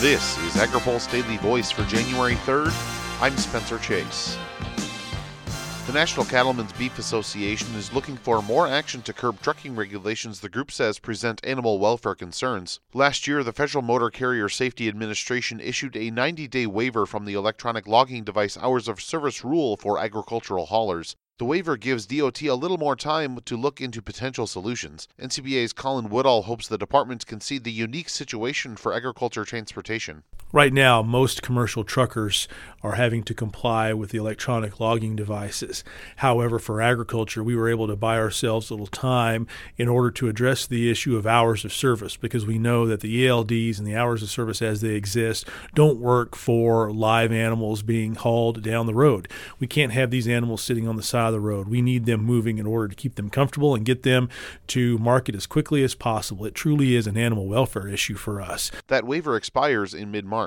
[0.00, 2.72] This is AgriPulse Daily Voice for January 3rd.
[3.20, 4.38] I'm Spencer Chase.
[5.86, 10.48] The National Cattlemen's Beef Association is looking for more action to curb trucking regulations the
[10.48, 12.80] group says present animal welfare concerns.
[12.94, 17.34] Last year, the Federal Motor Carrier Safety Administration issued a 90 day waiver from the
[17.34, 21.14] electronic logging device hours of service rule for agricultural haulers.
[21.40, 25.08] The waiver gives DOT a little more time to look into potential solutions.
[25.18, 30.22] NCBA's Colin Woodall hopes the department can see the unique situation for agriculture transportation.
[30.52, 32.48] Right now, most commercial truckers
[32.82, 35.84] are having to comply with the electronic logging devices.
[36.16, 39.46] However, for agriculture, we were able to buy ourselves a little time
[39.76, 43.26] in order to address the issue of hours of service because we know that the
[43.26, 48.16] ELDs and the hours of service as they exist don't work for live animals being
[48.16, 49.28] hauled down the road.
[49.60, 51.68] We can't have these animals sitting on the side of the road.
[51.68, 54.28] We need them moving in order to keep them comfortable and get them
[54.68, 56.44] to market as quickly as possible.
[56.44, 58.72] It truly is an animal welfare issue for us.
[58.88, 60.39] That waiver expires in mid March.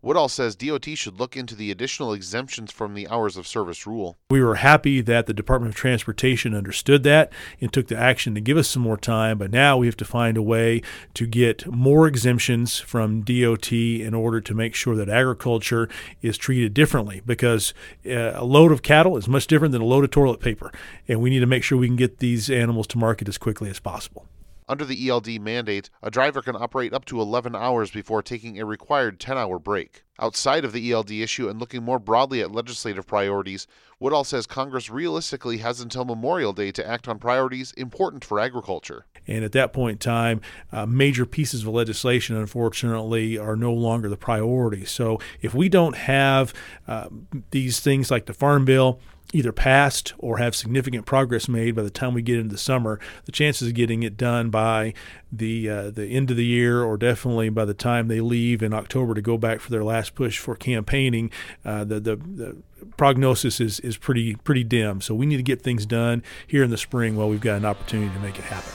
[0.00, 4.16] Woodall says DOT should look into the additional exemptions from the hours of service rule.
[4.30, 8.40] We were happy that the Department of Transportation understood that and took the action to
[8.40, 10.82] give us some more time, but now we have to find a way
[11.14, 15.88] to get more exemptions from DOT in order to make sure that agriculture
[16.22, 17.74] is treated differently because
[18.06, 20.70] uh, a load of cattle is much different than a load of toilet paper,
[21.08, 23.68] and we need to make sure we can get these animals to market as quickly
[23.68, 24.26] as possible.
[24.68, 28.66] Under the ELD mandate, a driver can operate up to 11 hours before taking a
[28.66, 30.04] required 10 hour break.
[30.20, 33.66] Outside of the ELD issue and looking more broadly at legislative priorities,
[33.98, 39.06] Woodall says Congress realistically has until Memorial Day to act on priorities important for agriculture.
[39.26, 40.40] And at that point in time,
[40.72, 44.84] uh, major pieces of legislation, unfortunately, are no longer the priority.
[44.84, 46.52] So if we don't have
[46.86, 47.08] uh,
[47.50, 49.00] these things like the Farm Bill,
[49.32, 52.98] either passed or have significant progress made by the time we get into the summer,
[53.24, 54.94] the chances of getting it done by
[55.30, 58.72] the uh, the end of the year or definitely by the time they leave in
[58.72, 61.30] October to go back for their last push for campaigning,
[61.64, 62.56] uh, the, the, the
[62.96, 65.00] prognosis is is pretty pretty dim.
[65.00, 67.64] So we need to get things done here in the spring while we've got an
[67.64, 68.72] opportunity to make it happen.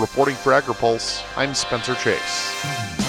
[0.00, 3.07] Reporting for AgriPulse, I'm Spencer Chase.